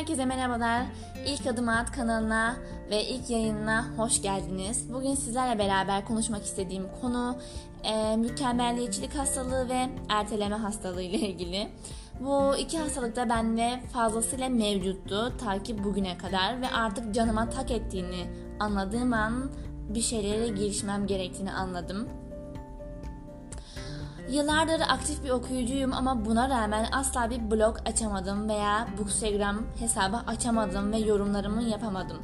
Herkese 0.00 0.24
merhabalar. 0.24 0.82
İlk 1.26 1.46
Adım 1.46 1.68
At 1.68 1.92
kanalına 1.92 2.56
ve 2.90 3.04
ilk 3.04 3.30
yayınına 3.30 3.84
hoş 3.96 4.22
geldiniz. 4.22 4.92
Bugün 4.92 5.14
sizlerle 5.14 5.58
beraber 5.58 6.04
konuşmak 6.04 6.44
istediğim 6.44 6.84
konu 7.00 7.36
e, 7.84 8.16
mükemmelliyetçilik 8.16 9.14
hastalığı 9.14 9.68
ve 9.68 9.88
erteleme 10.08 10.56
hastalığı 10.56 11.02
ile 11.02 11.18
ilgili. 11.18 11.68
Bu 12.20 12.56
iki 12.56 12.78
hastalık 12.78 13.16
da 13.16 13.28
bende 13.28 13.80
fazlasıyla 13.92 14.48
mevcuttu 14.48 15.32
ta 15.44 15.62
ki 15.62 15.84
bugüne 15.84 16.18
kadar 16.18 16.62
ve 16.62 16.70
artık 16.70 17.14
canıma 17.14 17.50
tak 17.50 17.70
ettiğini 17.70 18.26
anladığım 18.60 19.12
an 19.12 19.50
bir 19.88 20.02
şeylere 20.02 20.48
girişmem 20.48 21.06
gerektiğini 21.06 21.52
anladım. 21.52 22.08
Yıllardır 24.30 24.80
aktif 24.80 25.24
bir 25.24 25.30
okuyucuyum 25.30 25.92
ama 25.92 26.24
buna 26.24 26.48
rağmen 26.48 26.86
asla 26.92 27.30
bir 27.30 27.50
blog 27.50 27.76
açamadım 27.86 28.48
veya 28.48 28.88
Bookstagram 28.98 29.58
hesabı 29.78 30.16
açamadım 30.16 30.92
ve 30.92 30.98
yorumlarımı 30.98 31.62
yapamadım. 31.62 32.16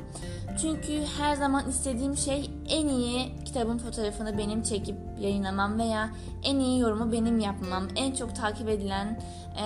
Çünkü 0.63 1.05
her 1.19 1.35
zaman 1.35 1.69
istediğim 1.69 2.16
şey 2.16 2.51
en 2.69 2.89
iyi 2.89 3.45
kitabın 3.45 3.79
fotoğrafını 3.79 4.39
benim 4.39 4.63
çekip 4.63 4.97
yayınlamam 5.21 5.79
veya 5.79 6.11
en 6.43 6.59
iyi 6.59 6.80
yorumu 6.80 7.13
benim 7.13 7.41
yapmam. 7.41 7.89
En 7.97 8.15
çok 8.15 8.37
takip 8.37 8.69
edilen 8.69 9.21
ee, 9.59 9.65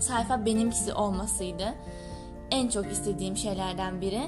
sayfa 0.00 0.46
benimkisi 0.46 0.94
olmasıydı. 0.94 1.74
En 2.50 2.68
çok 2.68 2.86
istediğim 2.92 3.36
şeylerden 3.36 4.00
biri. 4.00 4.22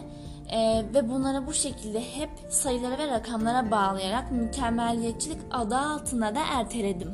Ee, 0.53 0.85
ve 0.95 1.09
bunları 1.09 1.47
bu 1.47 1.53
şekilde 1.53 2.01
hep 2.01 2.31
sayılara 2.49 2.99
ve 2.99 3.07
rakamlara 3.07 3.71
bağlayarak 3.71 4.33
mükemmelliyetçilik 4.33 5.39
adı 5.51 5.77
altında 5.77 6.35
da 6.35 6.41
erteledim. 6.53 7.11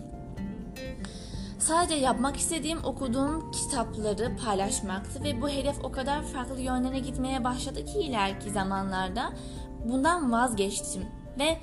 Sadece 1.59 1.95
yapmak 1.95 2.37
istediğim 2.37 2.85
okuduğum 2.85 3.51
kitapları 3.51 4.37
paylaşmaktı 4.45 5.25
ve 5.25 5.43
bu 5.43 5.49
hedef 5.49 5.85
o 5.85 5.93
kadar 5.93 6.23
farklı 6.23 6.61
yönlere 6.61 6.99
gitmeye 6.99 7.45
başladı 7.45 7.85
ki 7.85 7.99
ileriki 7.99 8.51
zamanlarda 8.51 9.33
bundan 9.85 10.33
vazgeçtim 10.33 11.07
ve 11.39 11.59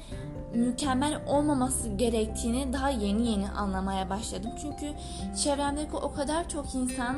mükemmel 0.54 1.22
olmaması 1.28 1.90
gerektiğini 1.90 2.74
daha 2.74 2.90
yeni 2.90 3.32
yeni 3.32 3.50
anlamaya 3.50 4.10
başladım. 4.10 4.52
Çünkü 4.62 4.94
çevremdeki 5.44 5.96
o 5.96 6.14
kadar 6.14 6.50
çok 6.50 6.76
insan 6.76 7.16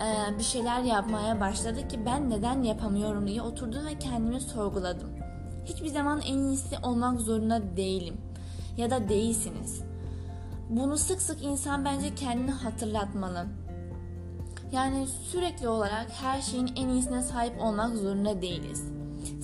e, 0.00 0.38
bir 0.38 0.44
şeyler 0.44 0.80
yapmaya 0.80 1.40
başladı 1.40 1.88
ki 1.88 2.00
ben 2.06 2.30
neden 2.30 2.62
yapamıyorum 2.62 3.26
diye 3.26 3.42
oturdum 3.42 3.86
ve 3.86 3.98
kendimi 3.98 4.40
sorguladım. 4.40 5.08
Hiçbir 5.64 5.88
zaman 5.88 6.20
en 6.20 6.38
iyisi 6.38 6.76
olmak 6.82 7.20
zorunda 7.20 7.76
değilim 7.76 8.16
ya 8.76 8.90
da 8.90 9.08
değilsiniz. 9.08 9.82
Bunu 10.70 10.98
sık 10.98 11.22
sık 11.22 11.42
insan 11.42 11.84
bence 11.84 12.14
kendini 12.14 12.50
hatırlatmalı. 12.50 13.46
Yani 14.72 15.06
sürekli 15.06 15.68
olarak 15.68 16.06
her 16.22 16.40
şeyin 16.40 16.70
en 16.76 16.88
iyisine 16.88 17.22
sahip 17.22 17.60
olmak 17.60 17.96
zorunda 17.96 18.42
değiliz. 18.42 18.82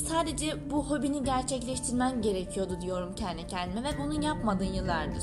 Sadece 0.08 0.70
bu 0.70 0.90
hobini 0.90 1.24
gerçekleştirmen 1.24 2.22
gerekiyordu 2.22 2.80
diyorum 2.80 3.14
kendi 3.14 3.46
kendime 3.46 3.84
ve 3.84 3.98
bunu 3.98 4.24
yapmadın 4.24 4.64
yıllardır. 4.64 5.22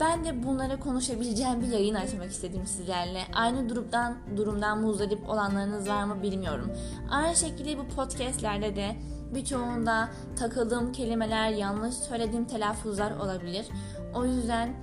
Ben 0.00 0.24
de 0.24 0.42
bunları 0.46 0.80
konuşabileceğim 0.80 1.60
bir 1.60 1.66
yayın 1.66 1.94
açmak 1.94 2.30
istedim 2.30 2.66
sizlerle. 2.66 3.20
Aynı 3.34 3.68
durumdan 3.68 4.16
durumdan 4.36 4.80
muzdarip 4.80 5.28
olanlarınız 5.28 5.88
var 5.88 6.04
mı 6.04 6.22
bilmiyorum. 6.22 6.72
Aynı 7.10 7.36
şekilde 7.36 7.78
bu 7.78 7.88
podcastlerde 7.88 8.76
de 8.76 8.96
birçoğunda 9.34 10.08
takıldığım 10.38 10.92
kelimeler, 10.92 11.50
yanlış 11.50 11.94
söylediğim 11.94 12.44
telaffuzlar 12.44 13.16
olabilir. 13.16 13.66
O 14.14 14.24
yüzden 14.24 14.74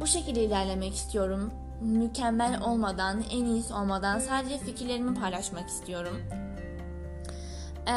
bu 0.00 0.06
şekilde 0.06 0.44
ilerlemek 0.44 0.94
istiyorum. 0.94 1.50
Mükemmel 1.80 2.60
olmadan, 2.62 3.22
en 3.32 3.44
iyisi 3.44 3.74
olmadan 3.74 4.18
sadece 4.18 4.58
fikirlerimi 4.58 5.14
paylaşmak 5.14 5.68
istiyorum. 5.68 6.16
Ee, 7.88 7.92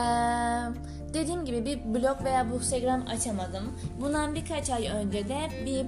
dediğim 1.14 1.46
gibi 1.46 1.66
bir 1.66 1.94
blog 1.94 2.24
veya 2.24 2.44
Instagram 2.44 3.04
açamadım. 3.08 3.80
Bundan 4.02 4.36
birkaç 4.36 4.70
ay 4.70 4.88
önce 4.88 5.30
de 5.30 5.40
bir 5.66 5.86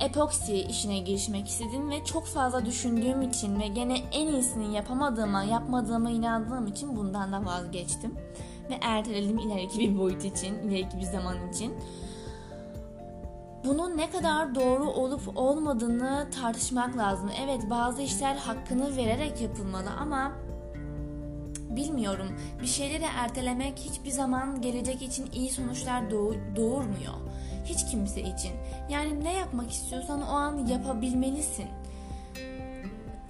epoksi 0.00 0.56
işine 0.56 0.98
girişmek 0.98 1.48
istedim 1.48 1.90
ve 1.90 2.04
çok 2.04 2.26
fazla 2.26 2.66
düşündüğüm 2.66 3.22
için 3.22 3.60
ve 3.60 3.66
gene 3.66 3.98
en 4.12 4.26
iyisini 4.26 4.74
yapamadığıma, 4.74 5.42
yapmadığıma 5.42 6.10
inandığım 6.10 6.66
için 6.66 6.96
bundan 6.96 7.32
da 7.32 7.46
vazgeçtim. 7.46 8.14
Ve 8.70 8.78
erteledim 8.80 9.38
ileriki 9.38 9.78
bir 9.78 9.98
boyut 9.98 10.24
için, 10.24 10.54
ileriki 10.54 10.98
bir 10.98 11.02
zaman 11.02 11.48
için. 11.52 11.74
Bunun 13.64 13.96
ne 13.96 14.10
kadar 14.10 14.54
doğru 14.54 14.90
olup 14.90 15.20
olmadığını 15.34 16.28
tartışmak 16.40 16.96
lazım. 16.96 17.30
Evet 17.44 17.70
bazı 17.70 18.02
işler 18.02 18.36
hakkını 18.36 18.96
vererek 18.96 19.40
yapılmalı 19.40 19.90
ama 20.00 20.32
bilmiyorum. 21.76 22.38
Bir 22.62 22.66
şeyleri 22.66 23.04
ertelemek 23.04 23.78
hiçbir 23.78 24.10
zaman 24.10 24.62
gelecek 24.62 25.02
için 25.02 25.28
iyi 25.32 25.50
sonuçlar 25.50 26.10
doğurmuyor. 26.56 27.14
Hiç 27.64 27.90
kimse 27.90 28.20
için. 28.20 28.52
Yani 28.88 29.24
ne 29.24 29.32
yapmak 29.32 29.70
istiyorsan 29.70 30.22
o 30.22 30.32
an 30.32 30.66
yapabilmelisin. 30.66 31.66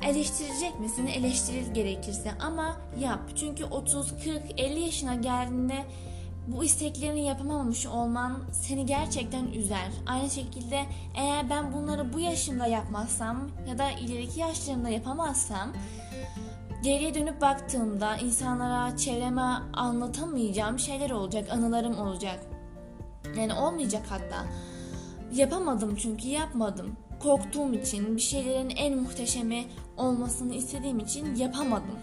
Eleştirecek 0.03 0.81
misin? 0.81 1.07
Eleştiril 1.07 1.75
gerekirse 1.75 2.33
ama 2.41 2.77
yap. 3.01 3.21
Çünkü 3.37 3.65
30, 3.65 4.25
40, 4.25 4.43
50 4.57 4.81
yaşına 4.81 5.15
geldiğinde 5.15 5.85
bu 6.47 6.65
isteklerini 6.65 7.25
yapamamış 7.25 7.87
olman 7.87 8.39
seni 8.53 8.87
gerçekten 8.87 9.47
üzer. 9.47 9.89
Aynı 10.07 10.31
şekilde 10.31 10.87
eğer 11.17 11.51
ben 11.51 11.73
bunları 11.73 12.13
bu 12.13 12.21
yaşımda 12.21 12.67
yapmazsam 12.67 13.49
ya 13.69 13.79
da 13.79 13.91
ileriki 13.91 14.41
yaşlarımda 14.41 14.89
yapamazsam 14.89 15.73
Geriye 16.83 17.15
dönüp 17.15 17.41
baktığımda 17.41 18.17
insanlara, 18.17 18.97
çevreme 18.97 19.43
anlatamayacağım 19.73 20.79
şeyler 20.79 21.11
olacak, 21.11 21.51
anılarım 21.51 21.99
olacak. 21.99 22.41
Yani 23.39 23.55
olmayacak 23.55 24.03
hatta. 24.09 24.47
Yapamadım 25.33 25.97
çünkü 25.97 26.29
yapmadım. 26.29 26.97
Korktuğum 27.23 27.75
için, 27.75 28.17
bir 28.17 28.21
şeylerin 28.21 28.71
en 28.71 28.99
muhteşemi 28.99 29.65
olmasını 29.97 30.55
istediğim 30.55 30.99
için 30.99 31.35
yapamadım 31.35 31.99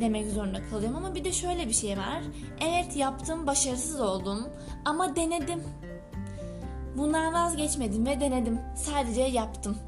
demek 0.00 0.30
zorunda 0.30 0.58
kalıyorum 0.70 0.96
ama 0.96 1.14
bir 1.14 1.24
de 1.24 1.32
şöyle 1.32 1.68
bir 1.68 1.72
şey 1.72 1.98
var. 1.98 2.22
Evet 2.60 2.96
yaptım, 2.96 3.46
başarısız 3.46 4.00
oldum 4.00 4.48
ama 4.84 5.16
denedim. 5.16 5.62
Bundan 6.98 7.34
vazgeçmedim 7.34 8.06
ve 8.06 8.20
denedim. 8.20 8.60
Sadece 8.76 9.22
yaptım. 9.22 9.78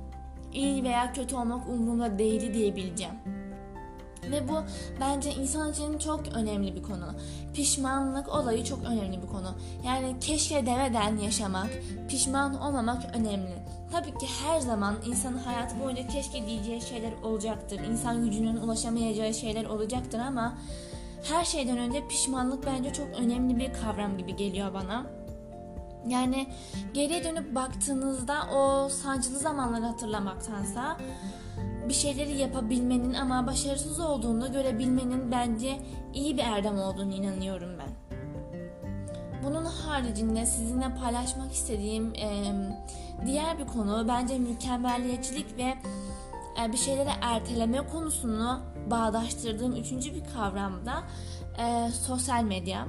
İyi 0.53 0.85
veya 0.85 1.13
kötü 1.13 1.37
olmak 1.37 1.69
umurumda 1.69 2.19
değildi 2.19 2.55
diyebileceğim. 2.55 3.15
Ve 4.31 4.49
bu 4.49 4.63
bence 5.01 5.33
insan 5.33 5.73
için 5.73 5.99
çok 5.99 6.29
önemli 6.35 6.75
bir 6.75 6.83
konu. 6.83 7.07
Pişmanlık 7.55 8.29
olayı 8.29 8.65
çok 8.65 8.85
önemli 8.85 9.23
bir 9.23 9.27
konu. 9.27 9.55
Yani 9.87 10.17
keşke 10.21 10.67
demeden 10.67 11.17
yaşamak, 11.17 11.71
pişman 12.09 12.61
olmamak 12.61 13.17
önemli. 13.17 13.55
Tabii 13.93 14.19
ki 14.19 14.27
her 14.45 14.61
zaman 14.61 14.95
insanın 15.07 15.39
hayatı 15.39 15.81
boyunca 15.81 16.07
keşke 16.07 16.47
diyeceği 16.47 16.81
şeyler 16.81 17.13
olacaktır. 17.23 17.81
İnsan 17.81 18.25
gücünün 18.25 18.57
ulaşamayacağı 18.57 19.35
şeyler 19.35 19.65
olacaktır 19.65 20.19
ama 20.19 20.55
her 21.23 21.45
şeyden 21.45 21.79
önce 21.79 22.09
pişmanlık 22.09 22.67
bence 22.67 22.93
çok 22.93 23.07
önemli 23.09 23.59
bir 23.59 23.73
kavram 23.73 24.19
gibi 24.19 24.37
geliyor 24.37 24.75
bana. 24.75 25.07
Yani 26.07 26.47
geriye 26.95 27.25
dönüp 27.25 27.55
baktığınızda 27.55 28.35
o 28.55 28.89
sancılı 28.89 29.39
zamanları 29.39 29.85
hatırlamaktansa 29.85 30.97
bir 31.91 31.95
şeyleri 31.95 32.39
yapabilmenin 32.39 33.15
ama 33.15 33.47
başarısız 33.47 34.01
olduğunu 34.01 34.53
görebilmenin 34.53 35.33
bence 35.33 35.81
iyi 36.15 36.37
bir 36.37 36.43
erdem 36.43 36.79
olduğunu 36.79 37.15
inanıyorum 37.15 37.71
ben. 37.79 38.19
Bunun 39.45 39.65
haricinde 39.65 40.47
sizinle 40.47 40.95
paylaşmak 40.95 41.53
istediğim 41.53 42.15
e, 42.15 42.53
diğer 43.27 43.59
bir 43.59 43.67
konu 43.67 44.09
bence 44.09 44.39
mükemmelliyetçilik 44.39 45.59
ve 45.59 45.75
e, 46.63 46.73
bir 46.73 46.77
şeyleri 46.77 47.11
erteleme 47.21 47.87
konusunu 47.87 48.61
bağdaştırdığım 48.91 49.77
üçüncü 49.77 50.15
bir 50.15 50.23
kavram 50.35 50.87
da 50.87 51.03
e, 51.63 51.91
sosyal 51.91 52.43
medya. 52.43 52.87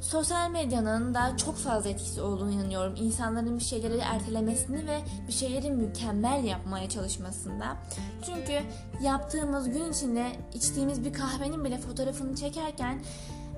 Sosyal 0.00 0.50
medyanın 0.50 1.14
da 1.14 1.36
çok 1.36 1.56
fazla 1.56 1.90
etkisi 1.90 2.22
olduğunu 2.22 2.50
inanıyorum. 2.50 2.94
İnsanların 2.96 3.58
bir 3.58 3.64
şeyleri 3.64 3.98
ertelemesini 3.98 4.86
ve 4.86 5.00
bir 5.28 5.32
şeyleri 5.32 5.70
mükemmel 5.70 6.44
yapmaya 6.44 6.88
çalışmasında. 6.88 7.76
Çünkü 8.26 8.62
yaptığımız 9.02 9.70
gün 9.70 9.92
içinde 9.92 10.26
içtiğimiz 10.54 11.04
bir 11.04 11.12
kahvenin 11.12 11.64
bile 11.64 11.78
fotoğrafını 11.78 12.36
çekerken 12.36 13.02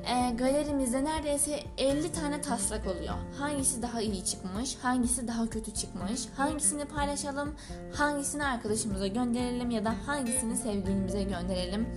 e, 0.07 0.31
galerimizde 0.31 1.05
neredeyse 1.05 1.61
50 1.79 2.13
tane 2.13 2.41
taslak 2.41 2.87
oluyor. 2.87 3.15
Hangisi 3.39 3.83
daha 3.83 4.01
iyi 4.01 4.25
çıkmış, 4.25 4.77
hangisi 4.83 5.29
daha 5.29 5.51
kötü 5.51 5.75
çıkmış, 5.75 6.21
hangisini 6.37 6.85
paylaşalım, 6.85 7.55
hangisini 7.95 8.45
arkadaşımıza 8.45 9.07
gönderelim 9.07 9.71
ya 9.71 9.85
da 9.85 9.95
hangisini 10.07 10.57
sevgilimize 10.57 11.23
gönderelim, 11.23 11.89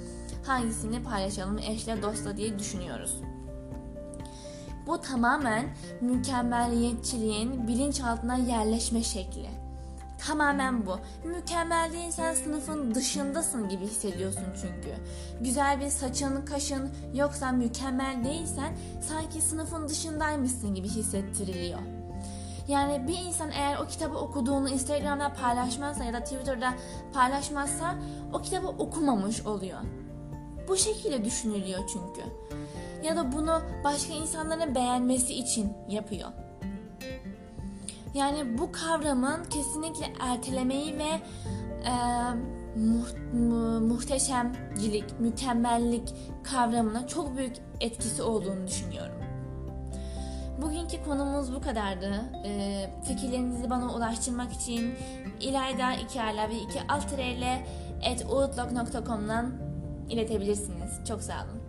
hangisini 0.48 1.04
paylaşalım 1.04 1.58
eşle 1.58 2.02
dostla 2.02 2.38
diye 2.38 2.60
düşünüyoruz. 2.60 3.22
Bu 4.88 5.02
tamamen 5.02 5.66
mükemmeliyetçiliğin 6.02 7.68
bilinçaltına 7.68 8.36
yerleşme 8.36 9.04
şekli. 9.04 9.50
Tamamen 10.28 10.86
bu. 10.86 11.00
Mükemmel 11.28 11.94
değilsen 11.94 12.34
sınıfın 12.34 12.96
dışındasın 12.96 13.70
gibi 13.70 13.84
hissediyorsun 13.84 14.46
çünkü. 14.62 14.96
Güzel 15.42 15.80
bir 15.80 15.90
saçın, 15.90 16.46
kaşın 16.46 16.90
yoksa 17.14 17.52
mükemmel 17.52 18.24
değilsen 18.24 18.78
sanki 19.02 19.42
sınıfın 19.42 19.88
dışındaymışsın 19.88 20.76
gibi 20.76 20.88
hissettiriliyor. 20.88 21.80
Yani 22.68 23.08
bir 23.08 23.18
insan 23.18 23.52
eğer 23.52 23.78
o 23.78 23.88
kitabı 23.88 24.18
okuduğunu 24.18 24.70
Instagram'da 24.70 25.34
paylaşmazsa 25.34 26.04
ya 26.04 26.14
da 26.14 26.20
Twitter'da 26.20 26.74
paylaşmazsa 27.14 27.96
o 28.34 28.42
kitabı 28.42 28.68
okumamış 28.68 29.46
oluyor. 29.46 29.80
Bu 30.68 30.78
şekilde 30.78 31.26
düşünülüyor 31.26 31.80
çünkü. 31.94 32.22
Ya 33.04 33.16
da 33.16 33.32
bunu 33.32 33.62
başka 33.84 34.14
insanların 34.14 34.76
beğenmesi 34.76 35.34
için 35.34 35.74
yapıyor. 35.90 36.30
Yani 38.14 38.58
bu 38.58 38.72
kavramın 38.72 39.44
kesinlikle 39.44 40.14
ertelemeyi 40.20 40.98
ve 40.98 41.10
e, 41.88 41.94
mu- 42.80 43.40
mu- 43.40 43.80
muhteşemcilik, 43.80 45.20
mükemmellik 45.20 46.14
kavramına 46.44 47.08
çok 47.08 47.38
büyük 47.38 47.56
etkisi 47.82 48.24
olduğunu 48.24 48.68
düşünüyorum. 48.68 49.16
Bugünkü 50.62 51.04
konumuz 51.04 51.56
bu 51.56 51.62
kadardı. 51.62 52.12
E, 52.46 52.90
fikirlerinizi 53.08 53.70
bana 53.70 53.96
ulaştırmak 53.96 54.54
için 54.54 54.94
İlayda 55.40 55.94
2 55.94 56.20
ve 56.50 56.56
2 56.56 56.82
alt 56.90 57.14
ile 57.14 57.66
at 58.12 58.26
iletebilirsiniz. 60.10 61.00
Çok 61.08 61.22
sağ 61.24 61.34
olun. 61.34 61.65